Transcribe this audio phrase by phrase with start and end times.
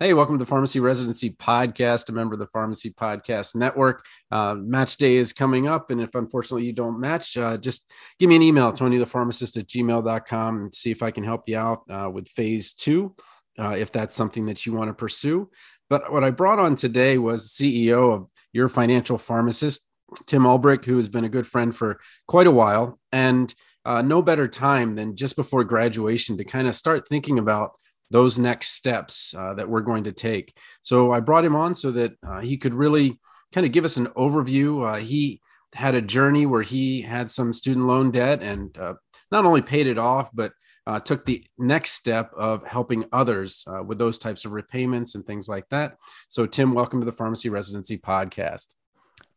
[0.00, 4.04] Hey, welcome to the Pharmacy Residency Podcast, a member of the Pharmacy Podcast Network.
[4.30, 5.90] Uh, match day is coming up.
[5.90, 7.84] And if unfortunately you don't match, uh, just
[8.20, 11.82] give me an email, tonythepharmacist at gmail.com, and see if I can help you out
[11.90, 13.16] uh, with phase two,
[13.58, 15.50] uh, if that's something that you want to pursue.
[15.90, 19.84] But what I brought on today was CEO of Your Financial Pharmacist,
[20.26, 23.00] Tim Ulbrich, who has been a good friend for quite a while.
[23.10, 23.52] And
[23.84, 27.72] uh, no better time than just before graduation to kind of start thinking about
[28.10, 30.56] those next steps uh, that we're going to take.
[30.82, 33.20] So I brought him on so that uh, he could really
[33.52, 34.86] kind of give us an overview.
[34.86, 35.40] Uh, he
[35.74, 38.94] had a journey where he had some student loan debt and uh,
[39.30, 40.52] not only paid it off, but
[40.86, 45.26] uh, took the next step of helping others uh, with those types of repayments and
[45.26, 45.96] things like that.
[46.28, 48.74] So, Tim, welcome to the Pharmacy Residency Podcast.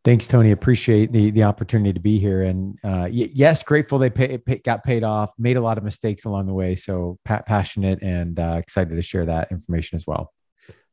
[0.04, 0.52] Thanks, Tony.
[0.52, 2.44] Appreciate the the opportunity to be here.
[2.44, 5.32] And uh, y- yes, grateful they pay, pay, got paid off.
[5.38, 9.02] Made a lot of mistakes along the way, so pa- passionate and uh, excited to
[9.04, 10.34] share that information as well.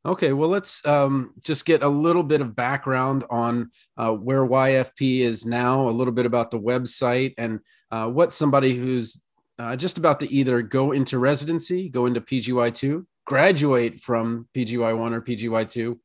[0.04, 5.20] Okay, well, let's um, just get a little bit of background on uh, where YFP
[5.20, 9.20] is now, a little bit about the website, and uh, what somebody who's
[9.58, 15.20] uh, just about to either go into residency, go into PGY2, graduate from PGY1 or
[15.20, 15.98] PGY2,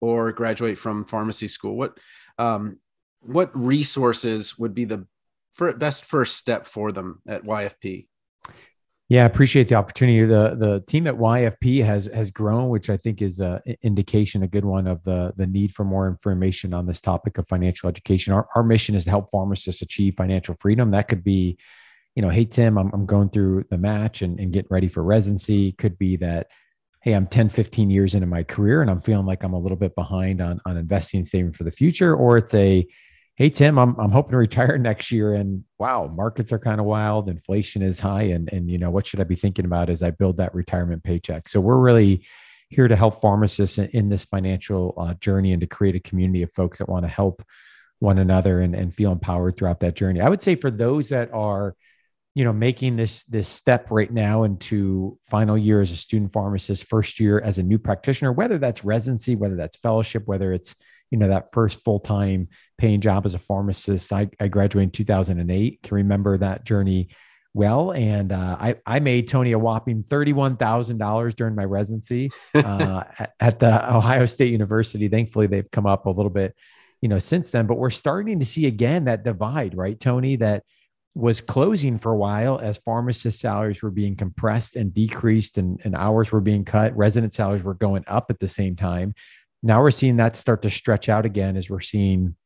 [0.00, 1.76] or graduate from pharmacy school.
[1.76, 1.98] What
[2.38, 2.78] um,
[3.20, 5.06] what resources would be the
[5.54, 8.06] for best first step for them at YFP?
[9.08, 10.24] Yeah, I appreciate the opportunity.
[10.26, 14.48] The the team at YFP has has grown, which I think is an indication, a
[14.48, 18.34] good one of the the need for more information on this topic of financial education.
[18.34, 20.90] Our, our mission is to help pharmacists achieve financial freedom.
[20.90, 21.56] That could be,
[22.14, 25.02] you know, hey Tim, I'm, I'm going through the match and, and getting ready for
[25.02, 25.72] residency.
[25.72, 26.48] Could be that
[27.08, 29.78] hey, I'm 10, 15 years into my career and I'm feeling like I'm a little
[29.78, 32.14] bit behind on, on investing and saving for the future.
[32.14, 32.86] Or it's a,
[33.36, 36.84] hey, Tim, I'm, I'm hoping to retire next year and wow, markets are kind of
[36.84, 37.30] wild.
[37.30, 38.24] Inflation is high.
[38.24, 41.02] And, and, you know, what should I be thinking about as I build that retirement
[41.02, 41.48] paycheck?
[41.48, 42.26] So we're really
[42.68, 46.52] here to help pharmacists in, this financial uh, journey and to create a community of
[46.52, 47.42] folks that want to help
[48.00, 50.20] one another and, and feel empowered throughout that journey.
[50.20, 51.74] I would say for those that are,
[52.38, 56.86] you know making this this step right now into final year as a student pharmacist
[56.88, 60.76] first year as a new practitioner whether that's residency whether that's fellowship whether it's
[61.10, 64.12] you know that first full-time paying job as a pharmacist.
[64.12, 67.08] I, I graduated in 2008 can remember that journey
[67.54, 67.92] well.
[67.92, 73.58] And uh, I, I made tony a whopping $31000 during my residency uh, at, at
[73.58, 75.08] the ohio state university.
[75.08, 76.54] Thankfully they've come up a little bit
[77.00, 80.64] you know since then but we're starting to see again that divide right tony that
[81.18, 85.96] was closing for a while as pharmacist salaries were being compressed and decreased and, and
[85.96, 86.96] hours were being cut.
[86.96, 89.12] Resident salaries were going up at the same time.
[89.60, 92.36] Now we're seeing that start to stretch out again as we're seeing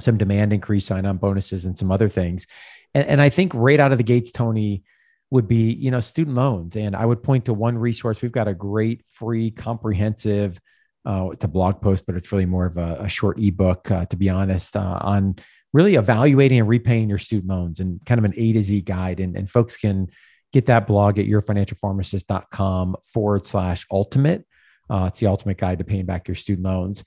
[0.00, 2.46] some demand increase, sign on bonuses, and some other things.
[2.94, 4.84] And, and I think right out of the gates, Tony,
[5.30, 8.46] would be you know student loans and i would point to one resource we've got
[8.46, 10.60] a great free comprehensive
[11.06, 14.06] uh, it's a blog post but it's really more of a, a short ebook uh,
[14.06, 15.34] to be honest uh, on
[15.74, 19.20] really evaluating and repaying your student loans and kind of an A to Z guide.
[19.20, 20.08] And, and folks can
[20.52, 24.46] get that blog at yourfinancialpharmacist.com forward slash ultimate.
[24.88, 27.02] Uh, it's the ultimate guide to paying back your student loans.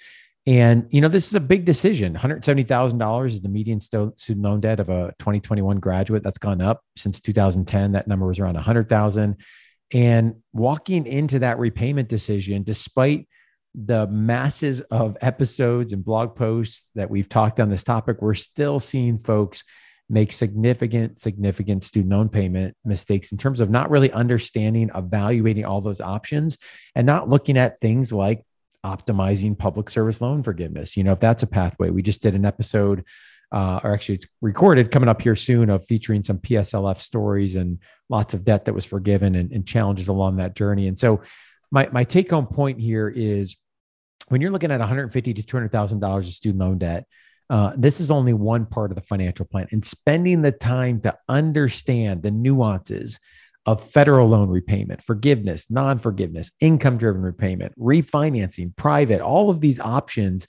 [0.46, 2.14] And, you know, this is a big decision.
[2.14, 6.24] $170,000 is the median student loan debt of a 2021 graduate.
[6.24, 7.94] That's gone up since 2010.
[7.94, 9.38] That number was around 100,000.
[9.94, 13.28] And walking into that repayment decision, despite
[13.86, 18.80] the masses of episodes and blog posts that we've talked on this topic, we're still
[18.80, 19.64] seeing folks
[20.10, 25.80] make significant, significant student loan payment mistakes in terms of not really understanding, evaluating all
[25.82, 26.58] those options,
[26.96, 28.44] and not looking at things like
[28.84, 30.98] optimizing public service loan forgiveness.
[30.98, 33.04] You know, if that's a pathway, we just did an episode,
[33.52, 37.78] uh, or actually it's recorded coming up here soon of featuring some PSLF stories and
[38.10, 40.88] lots of debt that was forgiven and, and challenges along that journey.
[40.88, 41.22] And so
[41.70, 43.58] my, my take home point here is
[44.30, 47.06] when you're looking at 150 to 200 thousand dollars of student loan debt,
[47.50, 49.68] uh, this is only one part of the financial plan.
[49.72, 53.20] And spending the time to understand the nuances
[53.66, 60.48] of federal loan repayment, forgiveness, non-forgiveness, income-driven repayment, refinancing, private, all of these options.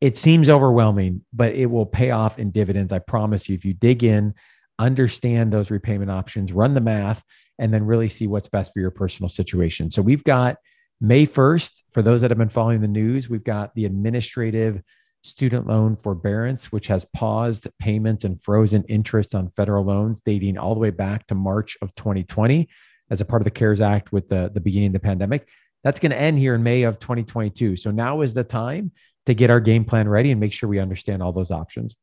[0.00, 2.92] It seems overwhelming, but it will pay off in dividends.
[2.92, 3.54] I promise you.
[3.54, 4.34] If you dig in,
[4.78, 7.22] understand those repayment options, run the math,
[7.58, 9.90] and then really see what's best for your personal situation.
[9.90, 10.56] So we've got
[11.00, 14.82] May 1st, for those that have been following the news, we've got the administrative
[15.22, 20.74] student loan forbearance, which has paused payments and frozen interest on federal loans dating all
[20.74, 22.68] the way back to March of 2020
[23.10, 25.48] as a part of the CARES Act with the, the beginning of the pandemic.
[25.84, 27.76] That's going to end here in May of 2022.
[27.76, 28.92] So now is the time
[29.26, 31.96] to get our game plan ready and make sure we understand all those options.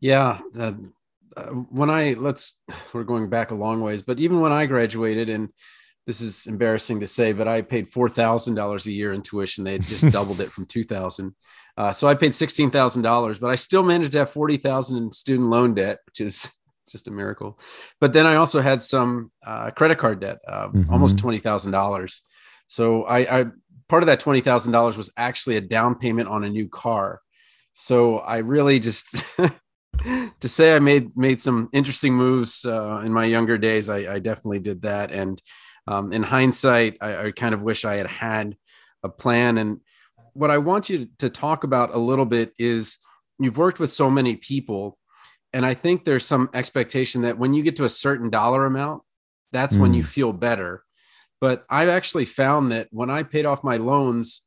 [0.00, 0.40] Yeah.
[0.58, 0.72] Uh,
[1.70, 2.58] when I, let's,
[2.92, 5.48] we're going back a long ways, but even when I graduated and
[6.06, 9.64] this is embarrassing to say, but I paid four thousand dollars a year in tuition.
[9.64, 11.34] They had just doubled it from two thousand.
[11.76, 14.98] Uh, so I paid sixteen thousand dollars, but I still managed to have forty thousand
[14.98, 16.48] in student loan debt, which is
[16.88, 17.58] just a miracle.
[18.00, 20.92] But then I also had some uh, credit card debt, uh, mm-hmm.
[20.92, 22.22] almost twenty thousand dollars.
[22.68, 23.46] So I, I
[23.88, 27.20] part of that twenty thousand dollars was actually a down payment on a new car.
[27.72, 29.22] So I really just
[30.40, 33.88] to say I made made some interesting moves uh, in my younger days.
[33.88, 35.42] I, I definitely did that, and
[35.86, 38.56] um, in hindsight, I, I, kind of wish I had had
[39.02, 39.58] a plan.
[39.58, 39.80] And
[40.32, 42.98] what I want you to talk about a little bit is
[43.38, 44.98] you've worked with so many people,
[45.52, 49.02] and I think there's some expectation that when you get to a certain dollar amount,
[49.52, 49.80] that's mm.
[49.80, 50.06] when you mm.
[50.06, 50.82] feel better.
[51.40, 54.42] But I've actually found that when I paid off my loans,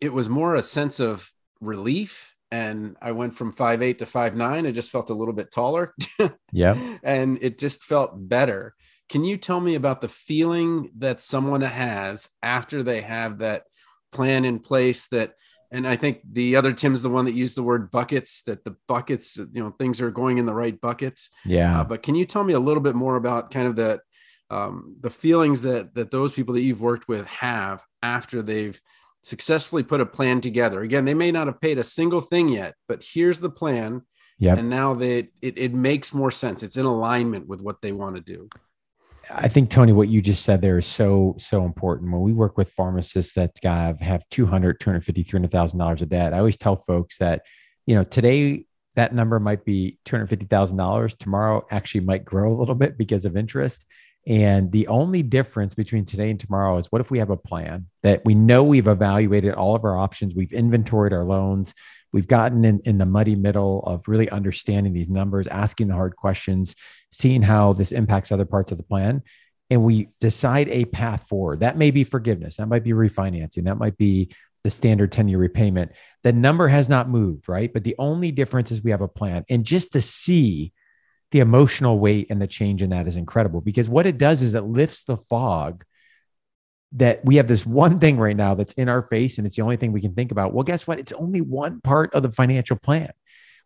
[0.00, 4.36] it was more a sense of relief and I went from five eight to five
[4.36, 4.64] nine.
[4.64, 5.92] I just felt a little bit taller.
[6.52, 6.98] yeah.
[7.02, 8.74] And it just felt better.
[9.08, 13.64] Can you tell me about the feeling that someone has after they have that
[14.12, 15.34] plan in place that
[15.70, 18.76] and I think the other Tim's the one that used the word buckets, that the
[18.86, 21.30] buckets, you know, things are going in the right buckets.
[21.44, 21.80] Yeah.
[21.80, 24.00] Uh, but can you tell me a little bit more about kind of that,
[24.50, 28.80] um, the feelings that, that those people that you've worked with have after they've
[29.24, 30.82] successfully put a plan together.
[30.82, 34.02] Again, they may not have paid a single thing yet, but here's the plan.
[34.38, 34.54] Yeah.
[34.56, 36.62] And now that it, it makes more sense.
[36.62, 38.48] It's in alignment with what they want to do.
[39.30, 42.12] I think Tony, what you just said there is so, so important.
[42.12, 46.56] When we work with pharmacists that have, have 200, 250, $300,000 of debt, I always
[46.56, 47.42] tell folks that,
[47.86, 48.66] you know, today
[48.96, 51.18] that number might be $250,000.
[51.18, 53.86] Tomorrow actually might grow a little bit because of interest.
[54.26, 57.86] And the only difference between today and tomorrow is what if we have a plan
[58.02, 61.74] that we know we've evaluated all of our options, we've inventoried our loans,
[62.12, 66.16] we've gotten in, in the muddy middle of really understanding these numbers, asking the hard
[66.16, 66.74] questions,
[67.12, 69.22] seeing how this impacts other parts of the plan.
[69.68, 71.60] And we decide a path forward.
[71.60, 74.30] That may be forgiveness, that might be refinancing, that might be
[74.62, 75.92] the standard 10 year repayment.
[76.22, 77.70] The number has not moved, right?
[77.70, 79.44] But the only difference is we have a plan.
[79.50, 80.72] And just to see,
[81.30, 84.54] the emotional weight and the change in that is incredible because what it does is
[84.54, 85.84] it lifts the fog
[86.92, 89.62] that we have this one thing right now that's in our face and it's the
[89.62, 90.54] only thing we can think about.
[90.54, 91.00] Well, guess what?
[91.00, 93.10] It's only one part of the financial plan.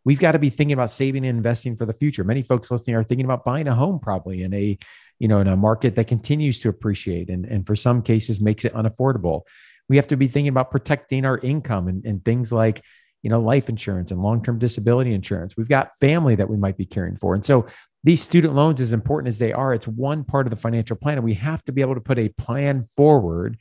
[0.05, 2.25] We've got to be thinking about saving and investing for the future.
[2.25, 4.79] Many folks listening are thinking about buying a home probably in a,
[5.19, 8.65] you know, in a market that continues to appreciate and, and for some cases makes
[8.65, 9.43] it unaffordable.
[9.91, 12.83] We have to be thinking about protecting our income and, and things like
[13.23, 15.57] you know, life insurance and long-term disability insurance.
[15.57, 17.35] We've got family that we might be caring for.
[17.35, 17.67] And so
[18.05, 21.19] these student loans, as important as they are, it's one part of the financial plan.
[21.19, 23.59] And we have to be able to put a plan forward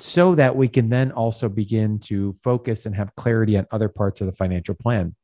[0.00, 4.20] so that we can then also begin to focus and have clarity on other parts
[4.20, 5.14] of the financial plan.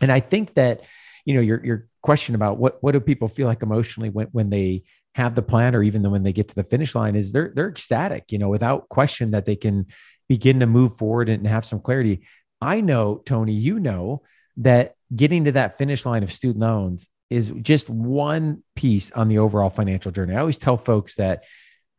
[0.00, 0.82] And I think that,
[1.24, 4.50] you know, your, your question about what, what do people feel like emotionally when, when
[4.50, 4.84] they
[5.14, 7.68] have the plan or even when they get to the finish line is they're, they're
[7.68, 9.86] ecstatic, you know, without question that they can
[10.28, 12.22] begin to move forward and have some clarity.
[12.60, 14.22] I know, Tony, you know
[14.58, 19.38] that getting to that finish line of student loans is just one piece on the
[19.38, 20.34] overall financial journey.
[20.34, 21.44] I always tell folks that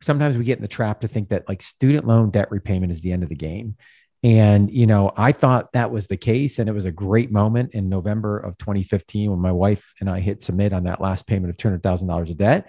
[0.02, 3.02] sometimes we get in the trap to think that like student loan debt repayment is
[3.02, 3.76] the end of the game.
[4.24, 6.58] And, you know, I thought that was the case.
[6.58, 10.20] And it was a great moment in November of 2015 when my wife and I
[10.20, 12.68] hit submit on that last payment of $200,000 of debt.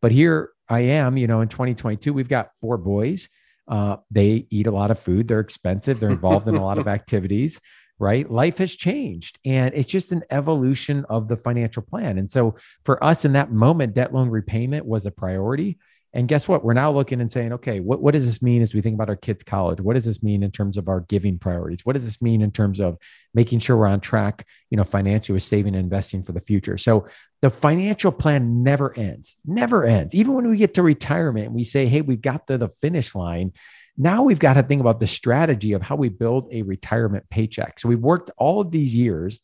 [0.00, 3.28] But here I am, you know, in 2022, we've got four boys.
[3.68, 5.28] Uh, they eat a lot of food.
[5.28, 6.00] They're expensive.
[6.00, 7.60] They're involved in a lot of activities,
[7.98, 8.28] right?
[8.30, 12.18] Life has changed and it's just an evolution of the financial plan.
[12.18, 15.78] And so for us in that moment, debt loan repayment was a priority.
[16.14, 16.64] And guess what?
[16.64, 19.10] We're now looking and saying, okay, what, what does this mean as we think about
[19.10, 19.80] our kids' college?
[19.80, 21.84] What does this mean in terms of our giving priorities?
[21.84, 22.96] What does this mean in terms of
[23.34, 26.78] making sure we're on track, you know, financially with saving and investing for the future?
[26.78, 27.06] So
[27.42, 30.14] the financial plan never ends, never ends.
[30.14, 33.52] Even when we get to retirement, we say, hey, we've got to the finish line.
[33.98, 37.78] Now we've got to think about the strategy of how we build a retirement paycheck.
[37.78, 39.40] So we've worked all of these years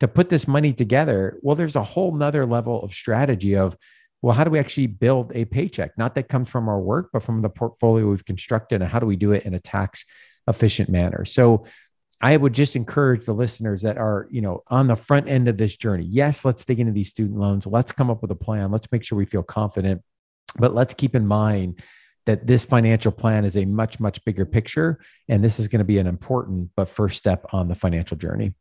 [0.00, 1.38] to put this money together.
[1.42, 3.76] Well, there's a whole nother level of strategy of
[4.24, 5.98] well, how do we actually build a paycheck?
[5.98, 9.04] Not that comes from our work, but from the portfolio we've constructed, and how do
[9.04, 10.06] we do it in a tax
[10.48, 11.26] efficient manner?
[11.26, 11.66] So,
[12.22, 15.58] I would just encourage the listeners that are, you know, on the front end of
[15.58, 16.06] this journey.
[16.08, 17.66] Yes, let's dig into these student loans.
[17.66, 18.70] Let's come up with a plan.
[18.70, 20.00] Let's make sure we feel confident,
[20.56, 21.82] but let's keep in mind
[22.24, 25.00] that this financial plan is a much, much bigger picture.
[25.28, 28.54] And this is going to be an important but first step on the financial journey.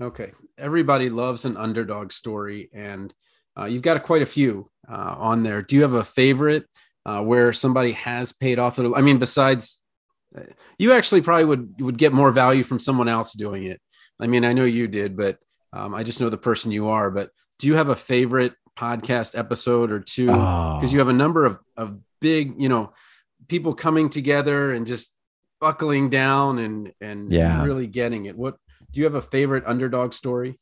[0.00, 0.32] Okay.
[0.58, 2.68] Everybody loves an underdog story.
[2.72, 3.14] And
[3.58, 5.62] uh, you've got a, quite a few uh, on there.
[5.62, 6.66] Do you have a favorite
[7.06, 8.78] uh, where somebody has paid off?
[8.78, 9.82] I mean, besides,
[10.36, 10.42] uh,
[10.78, 13.80] you actually probably would would get more value from someone else doing it.
[14.20, 15.38] I mean, I know you did, but
[15.72, 17.10] um, I just know the person you are.
[17.10, 20.26] But do you have a favorite podcast episode or two?
[20.26, 20.92] Because oh.
[20.92, 22.92] you have a number of, of big, you know,
[23.48, 25.14] people coming together and just
[25.60, 27.62] buckling down and and Yeah.
[27.64, 28.36] really getting it.
[28.36, 28.56] What
[28.92, 30.58] do you have a favorite underdog story?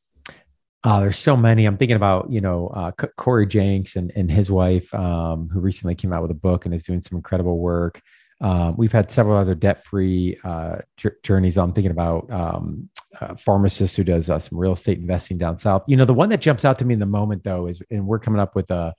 [0.84, 1.64] Uh, there's so many.
[1.64, 5.60] I'm thinking about, you know, uh, C- Corey Jenks and, and his wife, um, who
[5.60, 8.00] recently came out with a book and is doing some incredible work.
[8.40, 11.58] Um, we've had several other debt-free uh, jour- journeys.
[11.58, 12.88] I'm thinking about um,
[13.20, 15.82] a pharmacist who does uh, some real estate investing down south.
[15.88, 18.06] You know, the one that jumps out to me in the moment, though, is, and
[18.06, 18.94] we're coming up with a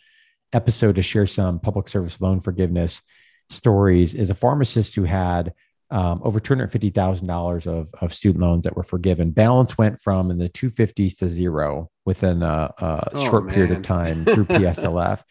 [0.52, 3.02] episode to share some public service loan forgiveness
[3.50, 5.54] stories, is a pharmacist who had
[5.92, 9.32] um, over two hundred fifty thousand dollars of of student loans that were forgiven.
[9.32, 13.72] Balance went from in the two fifties to zero within a, a Oh, short period
[13.72, 15.22] of time through PSLF.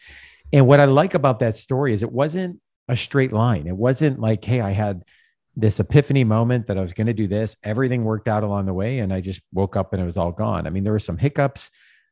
[0.51, 3.67] and what I like about that story is it wasn't a straight line.
[3.67, 5.03] It wasn't like, hey, I had
[5.55, 7.55] this epiphany moment that I was going to do this.
[7.63, 10.31] Everything worked out along the way, and I just woke up and it was all
[10.31, 10.65] gone.
[10.67, 11.69] I mean, there were some hiccups,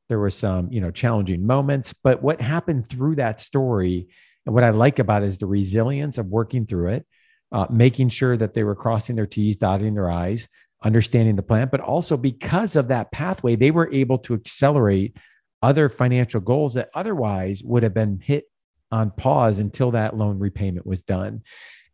[0.10, 4.08] there were some you know challenging moments, but what happened through that story
[4.46, 7.06] and what I like about it is the resilience of working through it
[7.51, 10.48] uh, making sure that they were crossing their T's, dotting their I's,
[10.84, 15.16] understanding the plan, but also because of that pathway, they were able to accelerate
[15.62, 18.46] other financial goals that otherwise would have been hit
[18.92, 21.42] on pause until that loan repayment was done.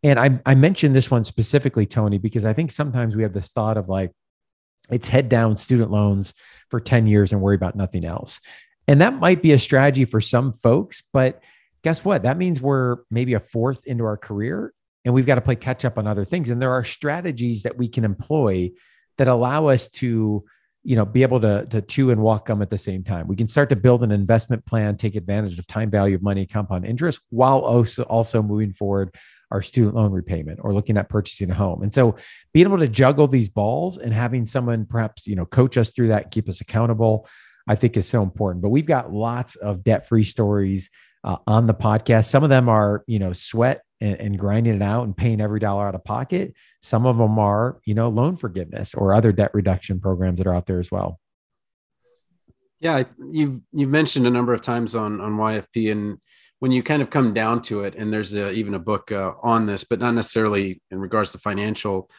[0.02, 3.52] And I, I mentioned this one specifically, Tony, because I think sometimes we have this
[3.52, 4.12] thought of like,
[4.90, 6.34] it's head down student loans
[6.68, 8.40] for 10 years and worry about nothing else.
[8.86, 11.40] And that might be a strategy for some folks, but
[11.82, 12.24] guess what?
[12.24, 15.84] That means we're maybe a fourth into our career and we've got to play catch
[15.84, 16.48] up on other things.
[16.48, 18.70] And there are strategies that we can employ
[19.18, 20.44] that allow us to,
[20.82, 23.28] you know, be able to, to chew and walk gum at the same time.
[23.28, 26.46] We can start to build an investment plan, take advantage of time value of money,
[26.46, 29.14] compound interest, while also also moving forward
[29.50, 31.82] our student loan repayment or looking at purchasing a home.
[31.82, 32.16] And so
[32.52, 36.08] being able to juggle these balls and having someone perhaps, you know, coach us through
[36.08, 37.28] that keep us accountable,
[37.68, 38.62] I think is so important.
[38.62, 40.90] But we've got lots of debt-free stories
[41.22, 42.26] uh, on the podcast.
[42.26, 45.58] Some of them are, you know, sweat and, and grinding it out and paying every
[45.60, 46.54] dollar out of pocket.
[46.82, 50.54] Some of them are, you know, loan forgiveness or other debt reduction programs that are
[50.54, 51.18] out there as well.
[52.80, 56.18] Yeah, I- you you mentioned a number of times on on YFP, and
[56.58, 59.32] when you kind of come down to it, and there's a, even a book uh,
[59.42, 62.10] on this, but not necessarily in regards to financial.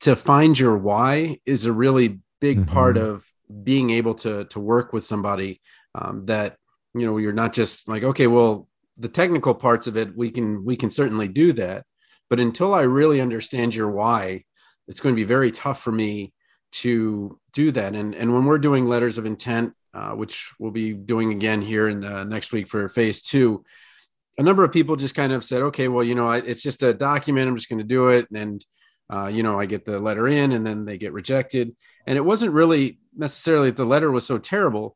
[0.00, 3.02] To find your why is a really big part Mhm.
[3.02, 3.26] of
[3.62, 5.60] being able to to work with somebody
[5.94, 6.56] um, that
[6.94, 8.66] you know you're not just like okay, well
[9.00, 11.84] the technical parts of it we can we can certainly do that,
[12.28, 14.44] but until I really understand your why,
[14.86, 16.32] it's going to be very tough for me
[16.72, 17.94] to do that.
[17.94, 21.88] And and when we're doing letters of intent, uh, which we'll be doing again here
[21.88, 23.64] in the next week for phase two,
[24.38, 26.82] a number of people just kind of said, okay, well, you know, I, it's just
[26.82, 27.48] a document.
[27.48, 28.64] I'm just going to do it, and
[29.08, 31.74] uh, you know, I get the letter in, and then they get rejected.
[32.06, 34.94] And it wasn't really necessarily that the letter was so terrible;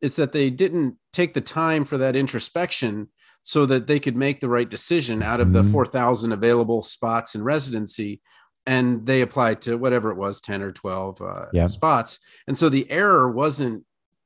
[0.00, 3.08] it's that they didn't take the time for that introspection
[3.46, 5.70] so that they could make the right decision out of the Mhm.
[5.70, 8.20] 4,000 available spots in residency
[8.66, 11.66] and they applied to whatever it was 10 or 12 uh, Yeah.
[11.66, 13.84] spots and so the error wasn't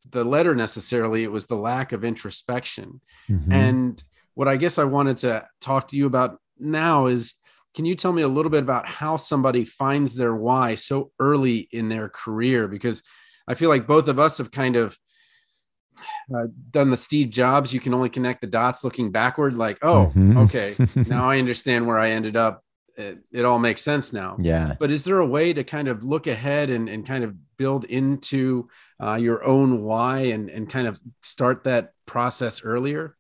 [0.09, 3.53] the letter necessarily it was the lack of introspection Mhm.
[3.53, 7.35] and what i guess i wanted to talk to you about now is
[7.75, 11.69] can you tell me a little bit about how somebody finds their why so early
[11.73, 13.03] in their career because
[13.49, 14.97] i feel like both of us have kind of
[16.35, 20.12] uh, done the steve jobs you can only connect the dots looking backward like oh
[20.14, 20.38] Mhm.
[20.45, 20.76] okay
[21.09, 22.62] now i understand where i ended up
[22.97, 24.75] it, it all makes sense now yeah.
[24.81, 27.85] but is there a way to kind of look ahead and, and kind of build
[27.85, 28.69] into
[29.02, 33.14] uh, your own why and, and kind of start that process earlier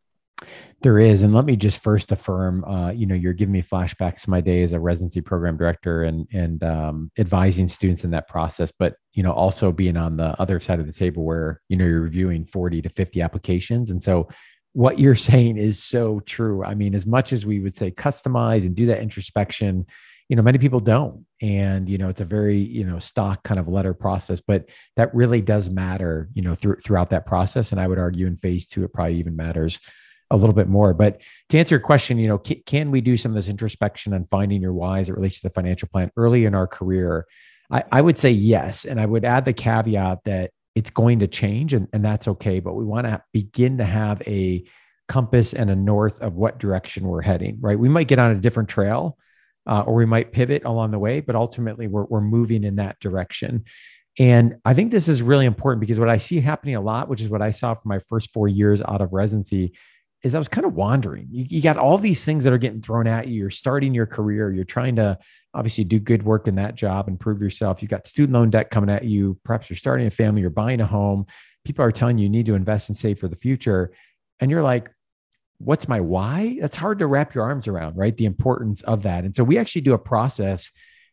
[0.80, 2.64] There is, and let me just first affirm.
[2.64, 6.04] Uh, you know, you're giving me flashbacks to my day as a residency program director
[6.04, 8.70] and and um, advising students in that process.
[8.70, 11.84] But you know, also being on the other side of the table where you know
[11.84, 14.28] you're reviewing 40 to 50 applications, and so
[14.72, 16.62] what you're saying is so true.
[16.62, 19.84] I mean, as much as we would say customize and do that introspection,
[20.28, 23.58] you know, many people don't, and you know, it's a very you know stock kind
[23.58, 26.28] of letter process, but that really does matter.
[26.34, 29.16] You know, through, throughout that process, and I would argue in phase two, it probably
[29.16, 29.80] even matters
[30.30, 30.94] a little bit more.
[30.94, 34.12] But to answer your question, you know, can, can we do some of this introspection
[34.12, 37.26] and finding your why as it relates to the financial plan early in our career?
[37.70, 38.84] I, I would say yes.
[38.84, 42.60] And I would add the caveat that it's going to change and, and that's okay.
[42.60, 44.64] But we want to begin to have a
[45.08, 47.78] compass and a north of what direction we're heading, right?
[47.78, 49.16] We might get on a different trail
[49.66, 53.00] uh, or we might pivot along the way, but ultimately we're, we're moving in that
[53.00, 53.64] direction.
[54.18, 57.20] And I think this is really important because what I see happening a lot, which
[57.20, 59.74] is what I saw for my first four years out of residency,
[60.22, 61.28] is I was kind of wandering.
[61.30, 63.34] You, you got all these things that are getting thrown at you.
[63.34, 64.50] You're starting your career.
[64.50, 65.18] You're trying to
[65.54, 67.82] obviously do good work in that job, and prove yourself.
[67.82, 69.38] You got student loan debt coming at you.
[69.44, 70.40] Perhaps you're starting a family.
[70.40, 71.26] You're buying a home.
[71.64, 73.92] People are telling you you need to invest and save for the future,
[74.40, 74.90] and you're like,
[75.58, 76.58] what's my why?
[76.60, 78.16] That's hard to wrap your arms around, right?
[78.16, 79.24] The importance of that.
[79.24, 80.70] And so we actually do a process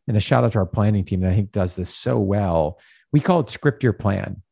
[0.07, 2.79] and a shout out to our planning team that I think does this so well.
[3.11, 4.43] We call it script your plan.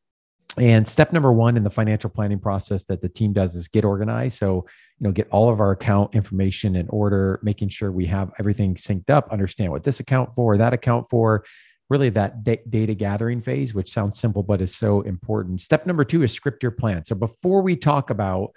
[0.57, 3.83] And step number one in the financial planning process that the team does is get
[3.83, 4.37] organized.
[4.37, 4.67] So,
[4.99, 8.75] you know, get all of our account information in order, making sure we have everything
[8.75, 11.43] synced up, understand what this account for, that account for,
[11.89, 15.61] really that d- data gathering phase, which sounds simple, but is so important.
[15.61, 17.03] Step number two is script your plan.
[17.03, 18.51] So before we talk about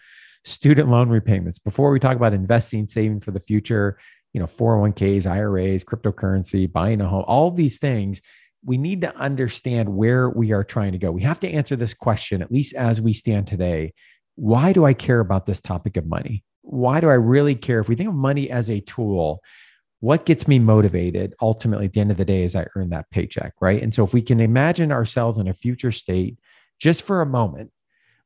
[0.45, 3.99] student loan repayments, before we talk about investing, saving for the future,
[4.35, 8.21] you know, 401ks, IRAs, cryptocurrency, buying a home, all these things,
[8.67, 11.13] we need to understand where we are trying to go.
[11.13, 13.95] We have to answer this question, at least as we stand today.
[14.35, 16.45] Why do I care about this topic of money?
[16.63, 17.79] Why do I really care?
[17.79, 19.41] If we think of money as a tool,
[20.01, 23.09] what gets me motivated ultimately at the end of the day is I earn that
[23.11, 23.81] paycheck, right?
[23.81, 26.37] And so if we can imagine ourselves in a future state
[26.81, 27.71] just for a moment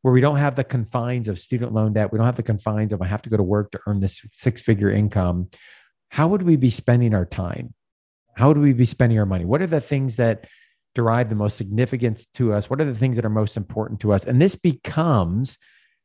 [0.00, 2.94] where we don't have the confines of student loan debt, we don't have the confines
[2.94, 5.50] of I have to go to work to earn this six figure income,
[6.08, 7.74] how would we be spending our time?
[8.40, 9.44] How would we be spending our money?
[9.44, 10.46] What are the things that
[10.94, 12.70] derive the most significance to us?
[12.70, 14.24] What are the things that are most important to us?
[14.24, 15.58] And this becomes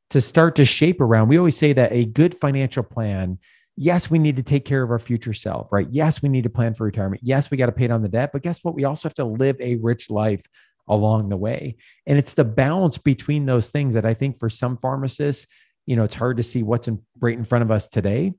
[0.10, 1.30] to start to shape around.
[1.30, 3.40] We always say that a good financial plan,
[3.78, 5.88] yes, we need to take care of our future self, right?
[5.90, 7.22] Yes, we need to plan for retirement.
[7.24, 8.32] Yes, we got to pay down the debt.
[8.34, 8.76] But guess what?
[8.76, 10.46] We also have to live a rich life
[10.90, 11.78] along the way.
[12.06, 15.48] And it's the balance between those things that I think for some pharmacists,
[15.86, 18.34] you know, it's hard to see what's in, right in front of us today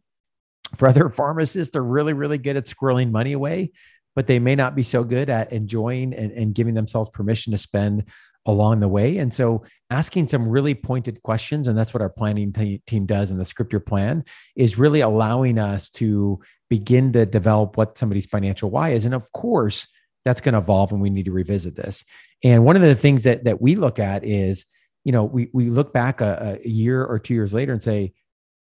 [0.76, 3.72] for other pharmacists, they're really, really good at squirreling money away,
[4.14, 7.58] but they may not be so good at enjoying and, and giving themselves permission to
[7.58, 8.04] spend
[8.46, 9.18] along the way.
[9.18, 13.30] And so asking some really pointed questions, and that's what our planning t- team does
[13.30, 18.26] in the script your plan, is really allowing us to begin to develop what somebody's
[18.26, 19.04] financial why is.
[19.04, 19.88] And of course,
[20.24, 22.04] that's going to evolve and we need to revisit this.
[22.42, 24.64] And one of the things that that we look at is,
[25.04, 28.12] you know, we we look back a, a year or two years later and say,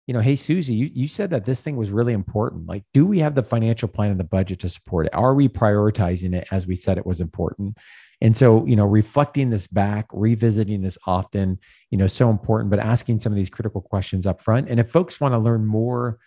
[0.05, 2.67] you know, hey, Susie, you, you said that this thing was really important.
[2.67, 5.15] Like, do we have the financial plan and the budget to support it?
[5.15, 7.77] Are we prioritizing it as we said it was important?
[8.19, 12.79] And so, you know, reflecting this back, revisiting this often, you know, so important, but
[12.79, 14.69] asking some of these critical questions up front.
[14.69, 16.19] And if folks want to learn more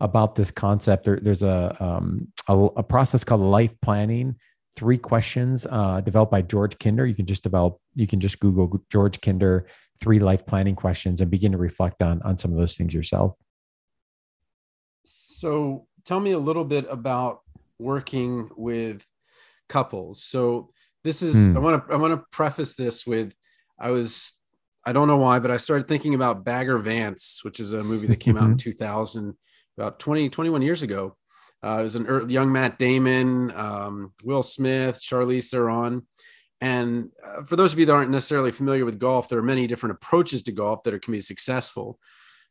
[0.00, 4.36] about this concept, there, there's a, um, a, a process called life planning
[4.76, 7.06] three questions uh, developed by George Kinder.
[7.06, 9.66] You can just develop, you can just Google George Kinder
[10.00, 13.36] three life planning questions and begin to reflect on on some of those things yourself.
[15.04, 17.40] So tell me a little bit about
[17.78, 19.04] working with
[19.68, 20.22] couples.
[20.22, 20.70] So
[21.04, 21.56] this is hmm.
[21.56, 23.32] I want to I want to preface this with
[23.78, 24.32] I was
[24.84, 28.08] I don't know why, but I started thinking about Bagger Vance, which is a movie
[28.08, 29.36] that came out in 2000,
[29.78, 31.16] about 20, 21 years ago.
[31.64, 36.06] Uh, it was an young Matt Damon, um, Will Smith, Charlize Theron.
[36.60, 39.66] And uh, for those of you that aren't necessarily familiar with golf, there are many
[39.66, 41.98] different approaches to golf that are, can be successful.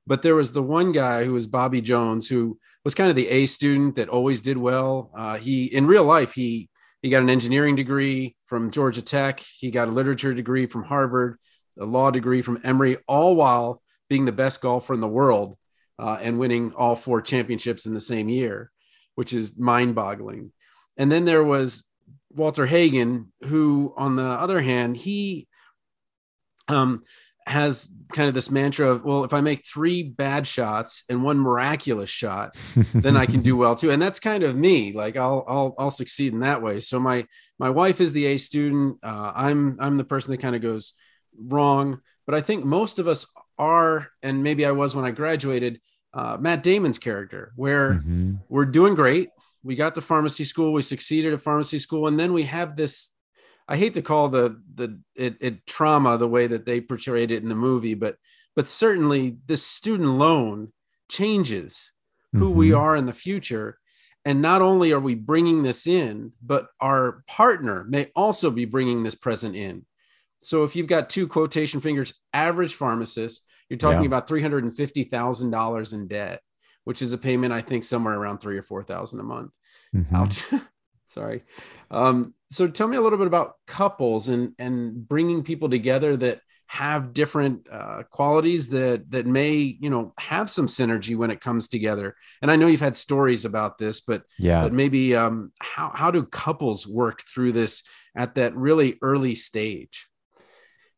[0.08, 3.28] But there was the one guy who was Bobby Jones, who was kind of the
[3.30, 5.12] A student that always did well.
[5.16, 6.70] Uh, he, in real life, he
[7.02, 9.40] he got an engineering degree from Georgia Tech.
[9.40, 11.38] He got a literature degree from Harvard,
[11.80, 15.58] a law degree from Emory, all while being the best golfer in the world
[15.98, 18.72] uh, and winning all four championships in the same year
[19.16, 20.52] which is mind boggling.
[20.98, 21.84] And then there was
[22.30, 25.48] Walter Hagen, who, on the other hand, he
[26.68, 27.04] um,
[27.48, 31.40] has kind of this mantra of, well, if I make three bad shots and one
[31.40, 32.56] miraculous shot,
[32.94, 33.92] then I can do well too.
[33.92, 34.94] And that's kind of me.
[34.94, 36.80] Like I'll I'll I'll succeed in that way.
[36.80, 37.26] So my
[37.60, 39.00] my wife is the A student.
[39.04, 40.94] Uh, I'm I'm the person that kind of goes
[41.38, 42.02] wrong.
[42.26, 43.26] But I think most of us
[43.58, 45.82] are, and maybe I was when I graduated,
[46.14, 48.36] uh, Matt Damon's character, where mm-hmm.
[48.50, 49.30] we're doing great.
[49.64, 53.12] We got to pharmacy school, we succeeded at pharmacy school, and then we have this.
[53.68, 57.44] I hate to call the the it, it trauma the way that they portrayed it
[57.44, 58.18] in the movie, but
[58.56, 60.74] but certainly this student loan
[61.10, 61.92] changes
[62.34, 62.58] who mm-hmm.
[62.58, 63.78] we are in the future.
[64.24, 69.02] And not only are we bringing this in, but our partner may also be bringing
[69.02, 69.86] this present in.
[70.44, 74.08] So if you've got two quotation fingers, average pharmacists you're talking yeah.
[74.08, 76.42] about three hundred and fifty thousand dollars in debt,
[76.84, 79.56] which is a payment I think somewhere around three or four thousand a month.
[79.96, 80.14] Mm-hmm.
[80.14, 80.44] Out.
[81.08, 81.44] Sorry.
[81.90, 86.42] Um, so tell me a little bit about couples and and bringing people together that
[86.68, 91.68] have different uh, qualities that that may you know have some synergy when it comes
[91.68, 95.92] together and i know you've had stories about this but yeah but maybe um, how,
[95.94, 97.84] how do couples work through this
[98.16, 100.08] at that really early stage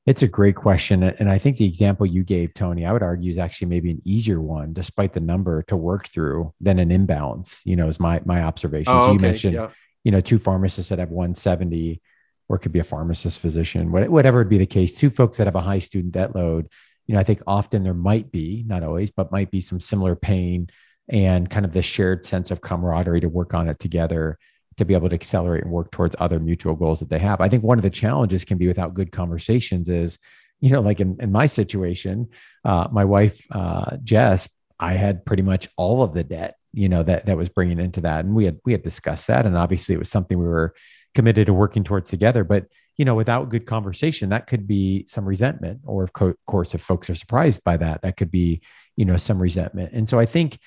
[0.06, 1.02] it's a great question.
[1.02, 4.02] And I think the example you gave, Tony, I would argue is actually maybe an
[4.04, 8.22] easier one, despite the number to work through than an imbalance, you know, is my
[8.26, 8.94] my observation.
[8.94, 9.28] Oh, so you okay.
[9.28, 9.70] mentioned, yeah.
[10.04, 12.02] you know, two pharmacists that have 170,
[12.50, 15.48] or it could be a pharmacist physician, whatever would be the case, two folks that
[15.48, 16.68] have a high student debt load.
[17.08, 20.18] you know, I think often there might be, not always, but might be some similar
[20.18, 20.70] pain
[21.08, 24.38] and kind of the shared sense of camaraderie to work on it together
[24.78, 27.42] to be able to accelerate and work towards other mutual goals that they have.
[27.42, 30.18] I think one of the challenges can be without good conversations is,
[30.62, 32.30] you know, like in, in my situation,
[32.64, 37.04] uh, my wife, uh, Jess, I had pretty much all of the debt, you know,
[37.04, 38.26] that, that was bringing into that.
[38.26, 39.46] And we had, we had discussed that.
[39.46, 40.74] And obviously it was something we were
[41.16, 42.66] committed to working towards together, but
[42.98, 46.14] you know, without good conversation, that could be some resentment, or of
[46.46, 48.62] course, if folks are surprised by that, that could be,
[48.96, 49.94] you know, some resentment.
[49.94, 50.60] And so I think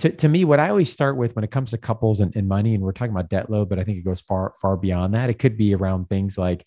[0.00, 2.46] to, to me, what I always start with when it comes to couples and, and
[2.46, 5.14] money, and we're talking about debt load, but I think it goes far, far beyond
[5.14, 5.28] that.
[5.28, 6.64] It could be around things like,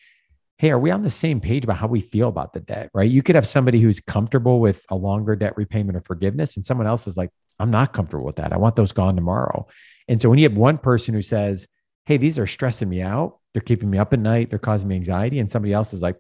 [0.58, 2.89] hey, are we on the same page about how we feel about the debt?
[2.94, 3.10] Right.
[3.10, 6.88] You could have somebody who's comfortable with a longer debt repayment or forgiveness, and someone
[6.88, 8.54] else is like, I'm not comfortable with that.
[8.54, 9.67] I want those gone tomorrow.
[10.08, 11.67] And so when you have one person who says,
[12.06, 14.96] Hey, these are stressing me out, they're keeping me up at night, they're causing me
[14.96, 16.17] anxiety, and somebody else is like,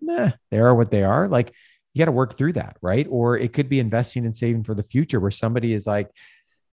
[0.51, 1.27] they are what they are.
[1.27, 1.53] Like,
[1.93, 2.77] you got to work through that.
[2.81, 3.07] Right.
[3.09, 6.09] Or it could be investing and saving for the future where somebody is like,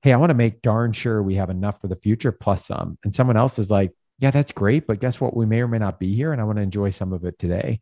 [0.06, 2.96] hey, I want to make darn sure we have enough for the future plus some.
[3.02, 3.90] And someone else is like,
[4.20, 4.86] yeah, that's great.
[4.86, 5.36] But guess what?
[5.36, 7.40] We may or may not be here and I want to enjoy some of it
[7.40, 7.80] today.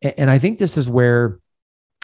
[0.00, 1.38] And I think this is where,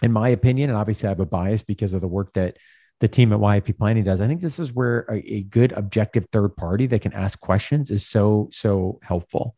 [0.02, 2.58] in my opinion, and obviously I have a bias because of the work that
[3.00, 4.20] the team at YFP Planning does.
[4.20, 7.90] I think this is where a, a good objective third party that can ask questions
[7.90, 9.56] is so, so helpful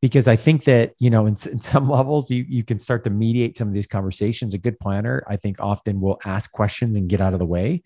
[0.00, 3.10] because I think that you know in, in, some levels you you can start to
[3.10, 4.54] mediate some of these conversations.
[4.54, 7.82] A good planner, I think, often will ask questions and get out of the way.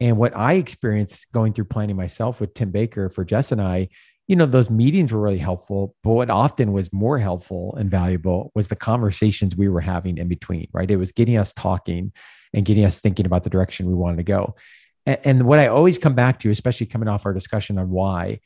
[0.00, 3.88] And what I experienced going through planning myself with Tim Baker for Jess and I,
[4.28, 5.94] you know, those meetings were really helpful.
[6.02, 10.28] But what often was more helpful and valuable was the conversations we were having in
[10.28, 10.90] between, right?
[10.90, 12.12] It was getting us talking
[12.52, 14.56] and getting us thinking about the direction we wanted to go.
[15.06, 18.40] And, and what I always come back to, especially coming off our discussion on why,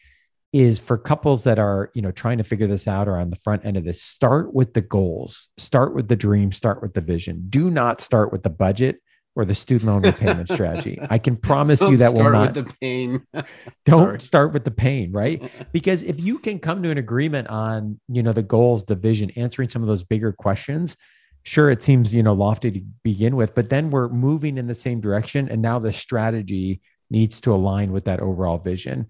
[0.53, 3.37] is for couples that are you know trying to figure this out or on the
[3.37, 7.01] front end of this start with the goals start with the dream start with the
[7.01, 9.01] vision do not start with the budget
[9.37, 10.99] or the student loan repayment strategy.
[11.09, 13.27] I can promise you that will not Start with the pain.
[13.85, 15.51] don't start with the pain, right?
[15.73, 19.31] Because if you can come to an agreement on, you know, the goals, the vision,
[19.37, 20.97] answering some of those bigger questions,
[21.45, 24.75] sure it seems, you know, lofty to begin with, but then we're moving in the
[24.75, 29.07] same direction and now the strategy needs to align with that overall vision.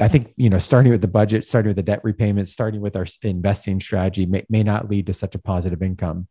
[0.00, 2.96] I think, you know, starting with the budget, starting with the debt repayment, starting with
[2.96, 6.28] our investing strategy may, may not lead to such a positive income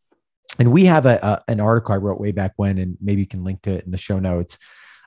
[0.59, 3.27] and we have a, a, an article I wrote way back when, and maybe you
[3.27, 4.57] can link to it in the show notes.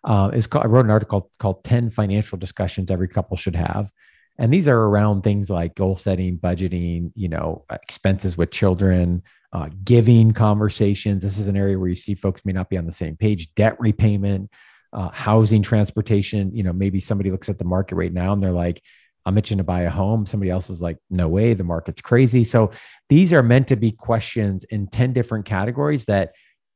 [0.02, 3.92] Uh, is called, I wrote an article called 10 financial discussions every couple should have.
[4.38, 9.68] And these are around things like goal setting, budgeting, you know, expenses with children, uh,
[9.84, 11.22] giving conversations.
[11.22, 13.54] This is an area where you see folks may not be on the same page,
[13.54, 14.50] debt repayment,
[14.92, 16.56] uh, housing, transportation.
[16.56, 18.82] You know, maybe somebody looks at the market right now and they're like,
[19.24, 20.26] I'm itching to buy a home.
[20.26, 22.44] Somebody else is like, no way, the market's crazy.
[22.44, 22.72] So
[23.08, 26.32] these are meant to be questions in 10 different categories that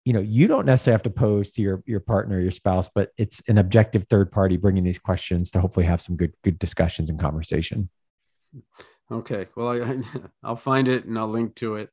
[0.06, 3.10] you know you don't necessarily have to pose to your your partner your spouse but
[3.18, 7.10] it's an objective third party bringing these questions to hopefully have some good good discussions
[7.10, 7.90] and conversation
[9.10, 10.00] okay well I,
[10.44, 11.90] i'll find it and i'll link to it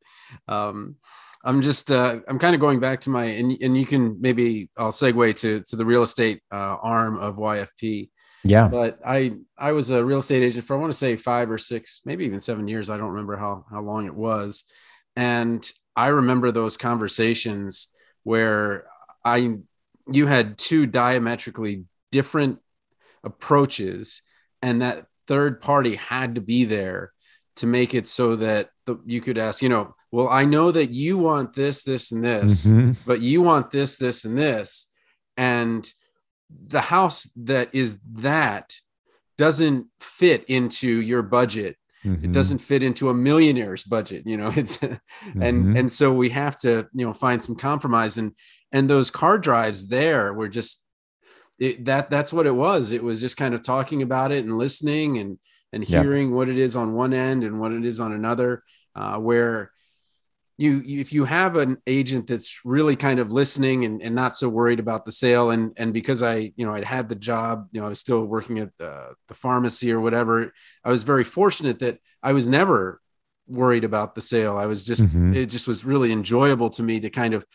[0.47, 0.95] um,
[1.43, 4.69] i'm just uh, i'm kind of going back to my and, and you can maybe
[4.77, 8.09] i'll segue to to the real estate uh, arm of yfp
[8.43, 8.67] yeah.
[8.67, 11.57] But I I was a real estate agent for I want to say five or
[11.57, 12.89] six, maybe even seven years.
[12.89, 14.63] I don't remember how how long it was.
[15.15, 17.87] And I remember those conversations
[18.23, 18.85] where
[19.23, 19.57] I
[20.11, 22.59] you had two diametrically different
[23.23, 24.21] approaches
[24.61, 27.13] and that third party had to be there
[27.55, 30.91] to make it so that the, you could ask, you know, well, I know that
[30.91, 32.91] you want this, this, and this, mm-hmm.
[33.05, 34.87] but you want this, this, and this.
[35.37, 35.91] And
[36.49, 38.75] the house that is that
[39.37, 42.25] doesn't fit into your budget mm-hmm.
[42.25, 45.41] it doesn't fit into a millionaire's budget you know it's mm-hmm.
[45.41, 48.33] and and so we have to you know find some compromise and
[48.71, 50.83] and those car drives there were just
[51.59, 54.57] it, that that's what it was it was just kind of talking about it and
[54.57, 55.37] listening and
[55.71, 56.35] and hearing yeah.
[56.35, 58.63] what it is on one end and what it is on another
[58.95, 59.71] uh, where
[60.57, 64.47] you, if you have an agent that's really kind of listening and, and not so
[64.47, 67.79] worried about the sale and and because i you know i'd had the job you
[67.79, 71.79] know i was still working at the, the pharmacy or whatever i was very fortunate
[71.79, 73.01] that i was never
[73.47, 74.57] worried about the sale.
[74.57, 75.33] I was just mm-hmm.
[75.33, 77.45] it just was really enjoyable to me to kind of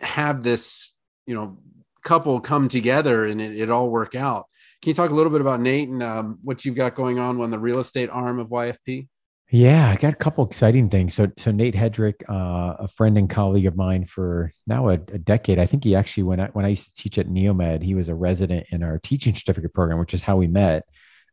[0.00, 0.92] have this
[1.26, 1.58] you know
[2.02, 4.46] couple come together and it, it all work out.
[4.82, 7.40] Can you talk a little bit about nate and um, what you've got going on
[7.40, 9.08] on the real estate arm of yfp
[9.50, 11.14] yeah, I got a couple exciting things.
[11.14, 15.18] So, so Nate Hedrick, uh, a friend and colleague of mine for now a, a,
[15.18, 15.60] decade.
[15.60, 18.08] I think he actually when I when I used to teach at Neomed, he was
[18.08, 20.84] a resident in our teaching certificate program, which is how we met.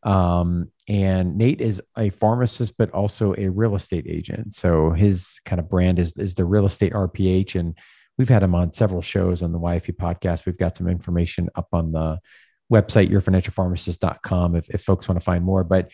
[0.04, 4.54] Um, and Nate is a pharmacist, but also a real estate agent.
[4.54, 7.76] So his kind of brand is is the real estate RPH, and
[8.20, 10.46] we've had him on several shows on the YFP podcast.
[10.46, 12.20] We've got some information up on the
[12.72, 15.64] website, yourfinancialpharmacist.com, if, if folks want to find more.
[15.64, 15.90] But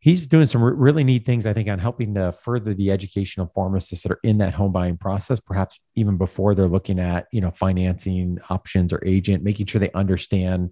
[0.00, 3.52] he's doing some really neat things, I think, on helping to further the education of
[3.52, 7.40] pharmacists that are in that home buying process, perhaps even before they're looking at, you
[7.40, 10.70] know, financing options or agent, making sure they understand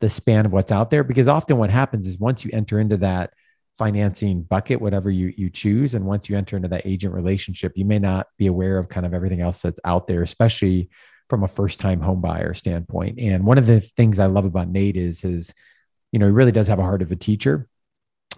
[0.00, 1.02] the span of what's out there.
[1.02, 3.32] Because often what happens is once you enter into that
[3.78, 7.84] financing bucket, whatever you you choose, and once you enter into that agent relationship, you
[7.84, 10.88] may not be aware of kind of everything else that's out there, especially
[11.28, 13.18] from a first time home buyer standpoint.
[13.18, 15.52] And one of the things I love about Nate is his,
[16.12, 17.68] you know, he really does have a heart of a teacher.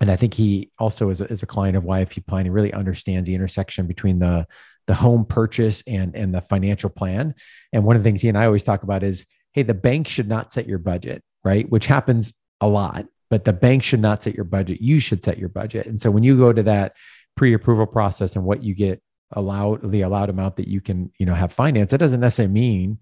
[0.01, 2.47] And I think he also is a, is a client of YFP Plan.
[2.47, 4.47] He really understands the intersection between the
[4.87, 7.35] the home purchase and and the financial plan.
[7.73, 10.09] And one of the things he and I always talk about is, hey, the bank
[10.09, 11.69] should not set your budget, right?
[11.71, 14.81] Which happens a lot, but the bank should not set your budget.
[14.81, 15.87] You should set your budget.
[15.87, 16.95] And so when you go to that
[17.37, 21.35] pre-approval process and what you get allowed the allowed amount that you can you know
[21.35, 22.99] have finance that doesn't necessarily mean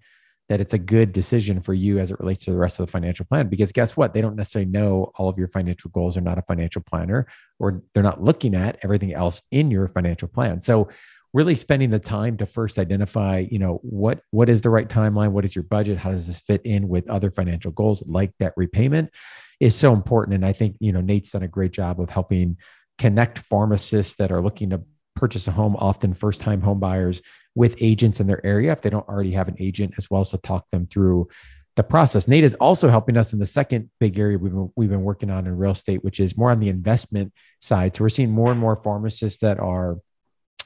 [0.49, 2.91] that it's a good decision for you as it relates to the rest of the
[2.91, 4.13] financial plan because guess what?
[4.13, 7.27] They don't necessarily know all of your financial goals are not a financial planner
[7.59, 10.59] or they're not looking at everything else in your financial plan.
[10.59, 10.89] So
[11.33, 15.31] really spending the time to first identify you know what what is the right timeline?
[15.31, 15.99] What is your budget?
[15.99, 19.11] How does this fit in with other financial goals like debt repayment
[19.59, 20.35] is so important.
[20.35, 22.57] And i think you know nate's done a great job of helping
[22.97, 24.81] connect pharmacists that are looking to
[25.19, 27.21] purchase a home, often first time home buyers
[27.55, 30.29] with agents in their area if they don't already have an agent, as well as
[30.29, 31.27] to talk them through
[31.75, 32.27] the process.
[32.27, 35.29] Nate is also helping us in the second big area we've been, we've been working
[35.29, 37.95] on in real estate, which is more on the investment side.
[37.95, 39.97] So we're seeing more and more pharmacists that are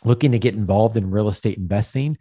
[0.06, 2.18] looking to get involved in real estate investing.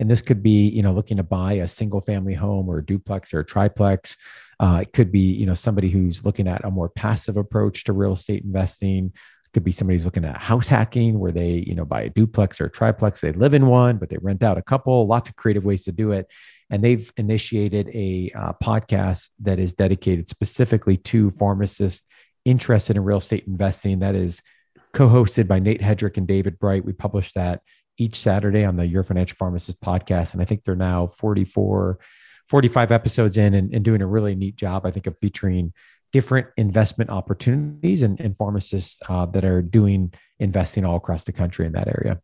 [0.00, 2.84] And this could be, you know, looking to buy a single family home or a
[2.84, 4.16] duplex or a triplex.
[4.58, 7.92] Uh, it could be, you know, somebody who's looking at a more passive approach to
[7.92, 9.12] real estate investing,
[9.54, 12.60] could be somebody who's looking at house hacking where they you know buy a duplex
[12.60, 15.36] or a triplex they live in one but they rent out a couple lots of
[15.36, 16.30] creative ways to do it.
[16.70, 22.02] And they've initiated a uh, podcast that is dedicated specifically to pharmacists
[22.44, 24.42] interested in real estate investing that is
[24.92, 26.84] co-hosted by nate hedrick and david bright.
[26.84, 27.62] We publish that
[27.96, 30.32] each saturday on the your financial pharmacist podcast.
[30.32, 31.98] And i think they're now 44
[32.48, 35.72] 45 episodes in and, and doing a really neat job i think of featuring
[36.14, 41.66] different investment opportunities and, and pharmacists uh, that are doing investing all across the country
[41.66, 42.20] in that area.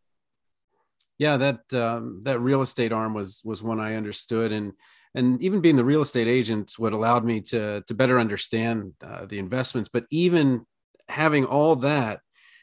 [1.18, 4.74] Yeah, that um, that real estate arm was was one I understood, and
[5.12, 9.26] and even being the real estate agent, what allowed me to to better understand uh,
[9.26, 9.90] the investments.
[9.92, 10.66] But even
[11.08, 12.20] having all that,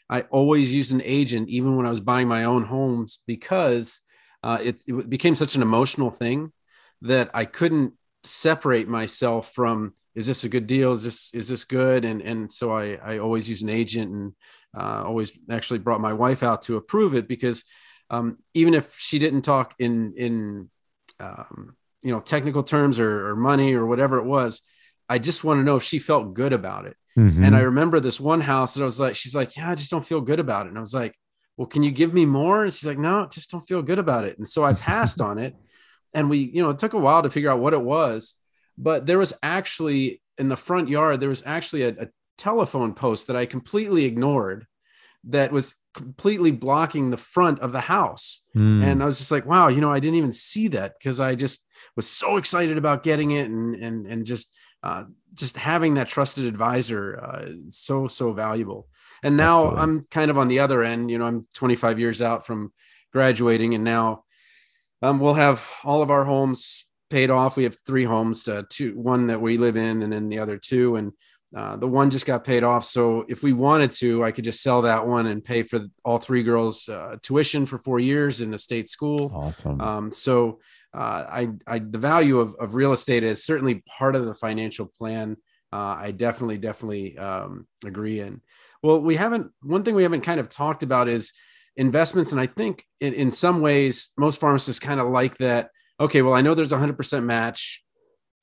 [0.09, 3.99] I always used an agent, even when I was buying my own homes, because
[4.43, 6.53] uh, it, it became such an emotional thing
[7.01, 10.93] that I couldn't separate myself from is this a good deal?
[10.93, 12.03] Is this is this good?
[12.03, 14.33] And and so I I always use an agent and
[14.75, 17.63] uh, always actually brought my wife out to approve it because
[18.09, 20.69] um, even if she didn't talk in in
[21.19, 24.61] um, you know technical terms or, or, money or whatever it was,
[25.07, 26.97] I just want to know if she felt good about it.
[27.15, 27.43] Mm-hmm.
[27.43, 29.91] And I remember this one house that I was like, she's like, yeah, I just
[29.91, 30.69] don't feel good about it.
[30.69, 31.15] And I was like,
[31.57, 32.63] well, can you give me more?
[32.63, 34.37] And she's like, no, just don't feel good about it.
[34.37, 35.55] And so I passed on it.
[36.13, 38.35] And we, you know, it took a while to figure out what it was
[38.77, 43.27] but there was actually in the front yard there was actually a, a telephone post
[43.27, 44.65] that i completely ignored
[45.23, 48.83] that was completely blocking the front of the house mm.
[48.83, 51.33] and i was just like wow you know i didn't even see that because i
[51.33, 56.07] just was so excited about getting it and and and just uh, just having that
[56.07, 58.87] trusted advisor uh, so so valuable
[59.23, 59.81] and now Absolutely.
[59.81, 62.71] i'm kind of on the other end you know i'm 25 years out from
[63.11, 64.23] graduating and now
[65.01, 67.55] um, we'll have all of our homes paid off.
[67.55, 70.57] We have three homes, uh, two, one that we live in, and then the other
[70.57, 70.95] two.
[70.95, 71.13] And
[71.55, 72.83] uh, the one just got paid off.
[72.83, 76.17] So if we wanted to, I could just sell that one and pay for all
[76.17, 79.31] three girls' uh, tuition for four years in a state school.
[79.33, 79.79] Awesome.
[79.79, 80.59] Um, so
[80.93, 84.85] uh, I, I, the value of, of real estate is certainly part of the financial
[84.85, 85.37] plan.
[85.71, 88.19] Uh, I definitely, definitely um, agree.
[88.19, 88.41] And
[88.83, 89.51] well, we haven't.
[89.61, 91.31] One thing we haven't kind of talked about is
[91.75, 96.21] investments, and I think in, in some ways most pharmacists kind of like that okay,
[96.21, 97.83] well, I know there's a 100% match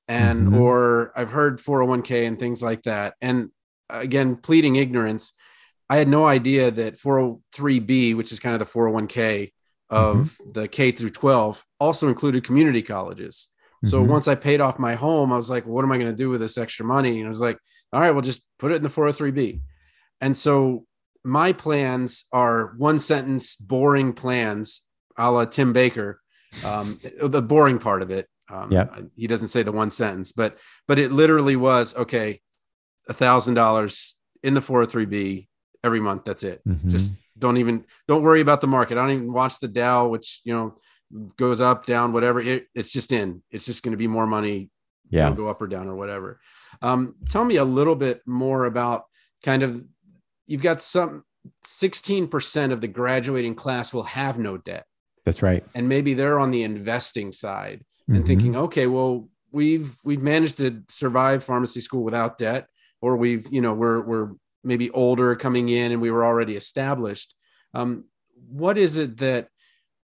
[0.08, 0.56] and mm-hmm.
[0.58, 3.14] or I've heard 401k and things like that.
[3.20, 3.50] And
[3.88, 5.32] again, pleading ignorance,
[5.88, 9.52] I had no idea that 403b, which is kind of the 401k
[9.90, 10.50] of mm-hmm.
[10.50, 13.48] the K through 12, also included community colleges.
[13.84, 14.12] So mm-hmm.
[14.12, 16.16] once I paid off my home, I was like, well, what am I going to
[16.16, 17.18] do with this extra money?
[17.18, 17.58] And I was like,
[17.92, 19.60] all right, well, just put it in the 403b.
[20.20, 20.86] And so
[21.22, 24.82] my plans are one sentence, boring plans,
[25.18, 26.20] a la Tim Baker,
[26.64, 28.28] um, the boring part of it.
[28.50, 28.86] Um, yeah,
[29.16, 32.40] he doesn't say the one sentence, but but it literally was okay.
[33.08, 35.46] A thousand dollars in the 403b
[35.82, 36.24] every month.
[36.24, 36.62] That's it.
[36.66, 36.88] Mm-hmm.
[36.88, 38.96] Just don't even don't worry about the market.
[38.96, 40.74] I don't even watch the Dow, which you know
[41.36, 42.40] goes up, down, whatever.
[42.40, 43.42] It, it's just in.
[43.50, 44.70] It's just going to be more money.
[45.10, 45.30] Yeah.
[45.32, 46.40] Go up or down or whatever.
[46.80, 49.04] Um, tell me a little bit more about
[49.44, 49.84] kind of
[50.46, 51.24] you've got some
[51.66, 54.86] 16% of the graduating class will have no debt.
[55.24, 55.64] That's right.
[55.74, 58.26] And maybe they're on the investing side and mm-hmm.
[58.26, 62.68] thinking, okay, well, we've we've managed to survive pharmacy school without debt,
[63.00, 64.32] or we've, you know, we're we're
[64.62, 67.34] maybe older coming in and we were already established.
[67.74, 68.04] Um,
[68.48, 69.48] what is it that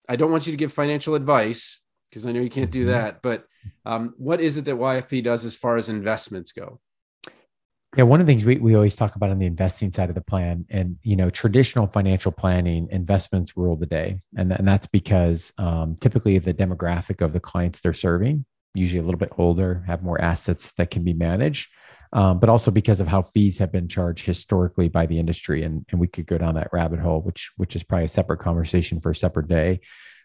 [0.09, 2.91] I don't want you to give financial advice because I know you can't do mm-hmm.
[2.91, 3.45] that, but
[3.85, 6.81] um, what is it that YFP does as far as investments go?
[7.97, 10.17] Yeah, one of the things we, we always talk about on the investing side of
[10.17, 14.89] the plan, and you know, traditional financial planning, investments rule the day, and and that's
[14.89, 19.85] because um, typically the demographic of the clients they're serving, usually a little bit older,
[19.87, 21.71] have more assets that can be managed,
[22.13, 25.87] um, but also because of how fees have been charged historically by the industry, and
[25.91, 29.01] and we could go down that rabbit hole, which which is probably a separate conversation
[29.01, 29.81] for a separate day.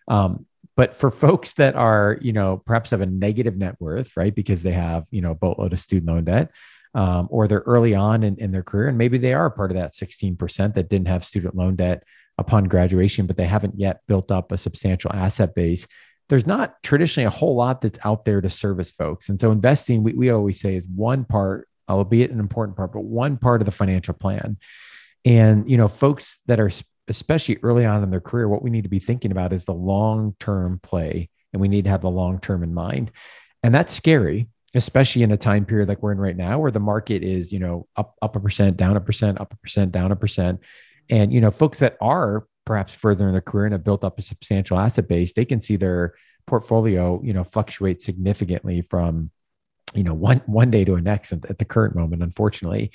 [0.08, 4.34] Um, but for folks that are, you know, perhaps have a negative net worth, right,
[4.34, 6.52] because they have, you know, a boatload of student loan debt,
[6.94, 9.78] um, or they're early on in, in their career, and maybe they are part of
[9.78, 12.04] that 16% that didn't have student loan debt
[12.38, 15.88] upon graduation, but they haven't yet built up a substantial asset base.
[16.30, 19.30] There's not traditionally a whole lot that's out there to service folks.
[19.30, 23.02] And so investing, we, we always say, is one part, albeit an important part, but
[23.02, 24.58] one part of the financial plan.
[25.26, 26.72] And, you know, folks that are
[27.10, 29.74] especially early on in their career, what we need to be thinking about is the
[29.74, 31.30] long term play.
[31.52, 33.12] And we need to have the long term in mind.
[33.64, 36.80] And that's scary especially in a time period like we're in right now where the
[36.80, 40.12] market is you know up up a percent down a percent up a percent down
[40.12, 40.60] a percent.
[41.10, 44.20] And you know folks that are perhaps further in their career and have built up
[44.20, 46.14] a substantial asset base they can see their
[46.46, 49.32] portfolio you know fluctuate significantly from
[49.94, 52.92] you know one one day to a next at the current moment unfortunately.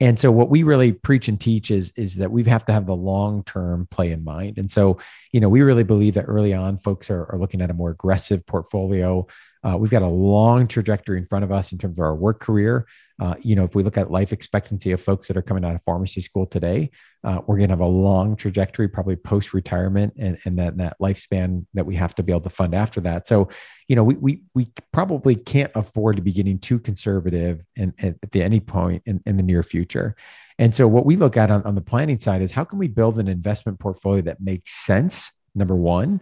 [0.00, 2.86] And so what we really preach and teach is is that we have to have
[2.86, 4.56] the long term play in mind.
[4.56, 4.98] And so
[5.32, 7.90] you know we really believe that early on folks are, are looking at a more
[7.90, 9.26] aggressive portfolio
[9.64, 12.40] uh, we've got a long trajectory in front of us in terms of our work
[12.40, 12.86] career.
[13.20, 15.74] Uh, you know, if we look at life expectancy of folks that are coming out
[15.74, 16.88] of pharmacy school today,
[17.24, 20.96] uh, we're going to have a long trajectory, probably post retirement, and and that that
[21.00, 23.26] lifespan that we have to be able to fund after that.
[23.26, 23.48] So,
[23.88, 28.30] you know, we we we probably can't afford to be getting too conservative and at
[28.30, 30.14] the any point in, in the near future.
[30.60, 32.86] And so, what we look at on, on the planning side is how can we
[32.86, 35.32] build an investment portfolio that makes sense.
[35.56, 36.20] Number one,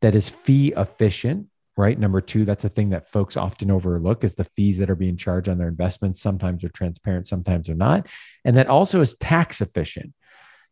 [0.00, 1.98] that is fee efficient right?
[1.98, 5.16] Number two, that's a thing that folks often overlook is the fees that are being
[5.16, 6.20] charged on their investments.
[6.20, 8.06] Sometimes they're transparent, sometimes they're not.
[8.44, 10.12] And that also is tax efficient.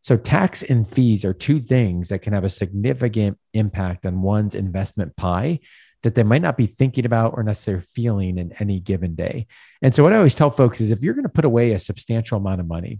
[0.01, 4.55] So, tax and fees are two things that can have a significant impact on one's
[4.55, 5.59] investment pie
[6.01, 9.45] that they might not be thinking about or necessarily feeling in any given day.
[9.83, 11.79] And so, what I always tell folks is if you're going to put away a
[11.79, 12.99] substantial amount of money,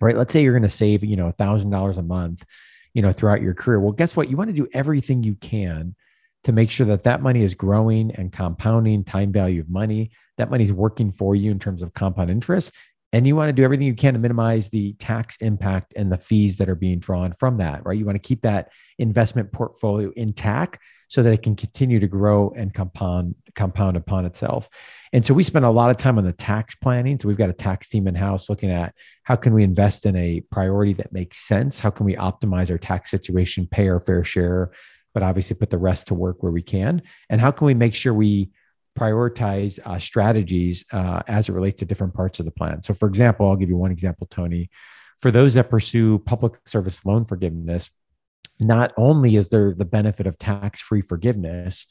[0.00, 0.16] right?
[0.16, 2.44] Let's say you're going to save, you know, $1,000 a month,
[2.92, 3.80] you know, throughout your career.
[3.80, 4.30] Well, guess what?
[4.30, 5.96] You want to do everything you can
[6.44, 10.10] to make sure that that money is growing and compounding time value of money.
[10.38, 12.72] That money is working for you in terms of compound interest.
[13.12, 16.18] And you want to do everything you can to minimize the tax impact and the
[16.18, 17.96] fees that are being drawn from that, right?
[17.96, 22.52] You want to keep that investment portfolio intact so that it can continue to grow
[22.56, 24.68] and compound compound upon itself.
[25.12, 27.16] And so we spend a lot of time on the tax planning.
[27.20, 30.16] So we've got a tax team in house looking at how can we invest in
[30.16, 31.78] a priority that makes sense?
[31.78, 34.72] How can we optimize our tax situation, pay our fair share,
[35.14, 37.00] but obviously put the rest to work where we can.
[37.30, 38.50] And how can we make sure we
[38.98, 42.82] prioritize uh, strategies uh, as it relates to different parts of the plan?
[42.82, 44.68] So, for example, I'll give you one example, Tony.
[45.20, 47.90] For those that pursue public service loan forgiveness,
[48.60, 51.86] not only is there the benefit of tax free forgiveness,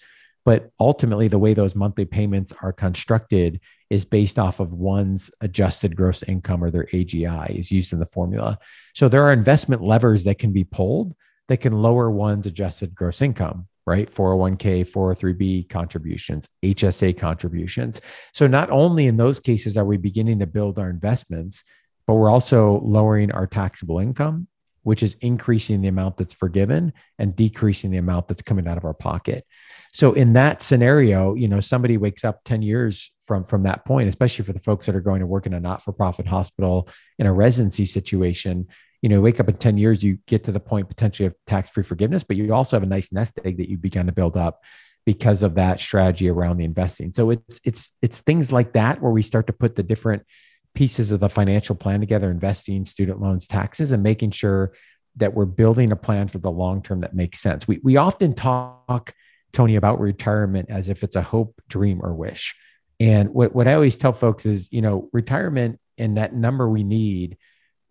[0.46, 5.96] but ultimately the way those monthly payments are constructed is based off of one's adjusted
[5.96, 8.60] gross income or their AGI is used in the formula.
[8.94, 11.16] So there are investment levers that can be pulled
[11.54, 14.12] that can lower one's adjusted gross income, right?
[14.12, 18.02] 401k, 403b contributions, HSA contributions.
[18.34, 21.64] So not only in those cases are we beginning to build our investments,
[22.08, 24.48] but we're also lowering our taxable income,
[24.82, 28.84] which is increasing the amount that's forgiven and decreasing the amount that's coming out of
[28.84, 29.46] our pocket.
[29.94, 34.10] So in that scenario, you know, somebody wakes up 10 years from from that point,
[34.10, 36.90] especially for the folks that are going to work in a not-for-profit hospital
[37.20, 38.68] in a residency situation,
[39.04, 41.70] you know, wake up in 10 years, you get to the point potentially of tax
[41.70, 44.38] free forgiveness, but you also have a nice nest egg that you began to build
[44.38, 44.62] up
[45.06, 47.12] because of that strategy around the investing.
[47.12, 50.26] So it's it's it's things like that where we start to put the different
[50.74, 54.72] pieces of the financial plan together, investing, student loans, taxes, and making sure
[55.18, 57.68] that we're building a plan for the long term that makes sense.
[57.68, 59.14] We we often talk,
[59.52, 62.56] Tony, about retirement as if it's a hope, dream, or wish.
[63.02, 66.84] And what, what I always tell folks is, you know, retirement and that number we
[66.84, 67.38] need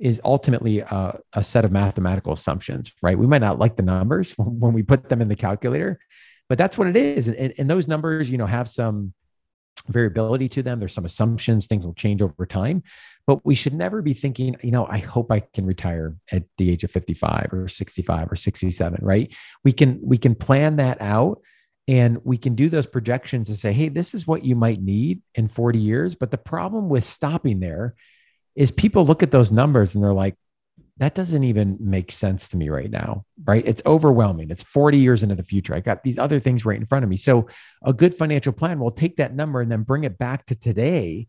[0.03, 3.16] is ultimately a, a, set of mathematical assumptions, right?
[3.16, 6.00] We might not like the numbers when we put them in the calculator,
[6.48, 7.28] but that's what it is.
[7.28, 9.14] And, and those numbers, you know, have some
[9.86, 10.80] variability to them.
[10.80, 12.82] There's some assumptions, things will change over time,
[13.28, 16.70] but we should never be thinking, you know, I hope I can retire at the
[16.70, 19.32] age of 55 or 65 or 67, right?
[19.62, 21.40] We can, we can plan that out
[21.86, 25.22] and we can do those projections and say, hey, this is what you might need
[25.36, 26.16] in 40 years.
[26.16, 27.94] But the problem with stopping there
[28.55, 30.36] is people look at those numbers and they're like,
[30.98, 33.66] that doesn't even make sense to me right now, right?
[33.66, 34.50] It's overwhelming.
[34.50, 35.74] It's 40 years into the future.
[35.74, 37.16] I got these other things right in front of me.
[37.16, 37.48] So,
[37.82, 41.28] a good financial plan will take that number and then bring it back to today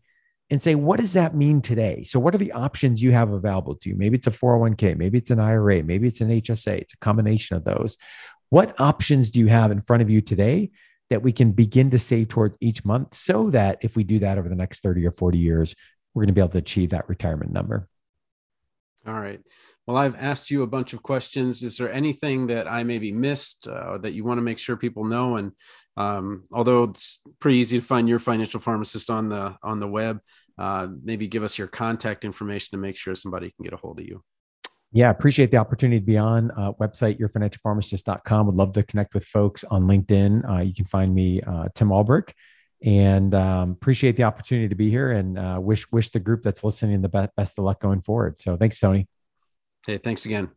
[0.50, 2.04] and say, what does that mean today?
[2.04, 3.96] So, what are the options you have available to you?
[3.96, 7.56] Maybe it's a 401k, maybe it's an IRA, maybe it's an HSA, it's a combination
[7.56, 7.96] of those.
[8.50, 10.70] What options do you have in front of you today
[11.10, 14.38] that we can begin to save towards each month so that if we do that
[14.38, 15.74] over the next 30 or 40 years,
[16.14, 17.88] we're going to be able to achieve that retirement number.
[19.06, 19.40] All right.
[19.86, 21.62] Well, I've asked you a bunch of questions.
[21.62, 25.04] Is there anything that I maybe missed uh, that you want to make sure people
[25.04, 25.36] know?
[25.36, 25.52] And
[25.96, 30.20] um, although it's pretty easy to find your financial pharmacist on the on the web,
[30.56, 34.00] uh, maybe give us your contact information to make sure somebody can get a hold
[34.00, 34.22] of you.
[34.90, 38.46] Yeah, appreciate the opportunity to be on uh, website yourfinancialpharmacist.com.
[38.46, 40.48] Would love to connect with folks on LinkedIn.
[40.48, 42.30] Uh, you can find me uh, Tim Ulbrich
[42.84, 46.62] and um, appreciate the opportunity to be here and uh, wish wish the group that's
[46.62, 48.38] listening the best, best of luck going forward.
[48.38, 49.08] So thanks, Tony.
[49.86, 50.50] Hey, thanks again.